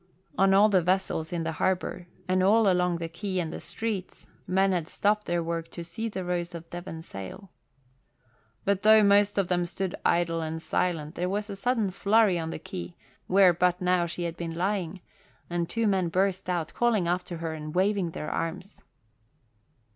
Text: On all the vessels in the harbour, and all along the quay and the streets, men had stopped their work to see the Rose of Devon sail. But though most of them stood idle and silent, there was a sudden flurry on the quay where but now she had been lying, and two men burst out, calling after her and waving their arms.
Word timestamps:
On 0.35 0.51
all 0.55 0.67
the 0.67 0.81
vessels 0.81 1.31
in 1.31 1.43
the 1.43 1.51
harbour, 1.51 2.07
and 2.27 2.41
all 2.41 2.67
along 2.67 2.97
the 2.97 3.07
quay 3.07 3.37
and 3.37 3.53
the 3.53 3.59
streets, 3.59 4.25
men 4.47 4.71
had 4.71 4.87
stopped 4.87 5.27
their 5.27 5.43
work 5.43 5.69
to 5.69 5.83
see 5.83 6.09
the 6.09 6.25
Rose 6.25 6.55
of 6.55 6.67
Devon 6.71 7.03
sail. 7.03 7.51
But 8.65 8.81
though 8.81 9.03
most 9.03 9.37
of 9.37 9.47
them 9.47 9.67
stood 9.67 9.93
idle 10.03 10.41
and 10.41 10.59
silent, 10.59 11.13
there 11.13 11.29
was 11.29 11.51
a 11.51 11.55
sudden 11.55 11.91
flurry 11.91 12.39
on 12.39 12.49
the 12.49 12.57
quay 12.57 12.95
where 13.27 13.53
but 13.53 13.79
now 13.79 14.07
she 14.07 14.23
had 14.23 14.35
been 14.35 14.55
lying, 14.55 15.01
and 15.51 15.69
two 15.69 15.85
men 15.85 16.09
burst 16.09 16.49
out, 16.49 16.73
calling 16.73 17.07
after 17.07 17.37
her 17.37 17.53
and 17.53 17.75
waving 17.75 18.09
their 18.09 18.31
arms. 18.31 18.81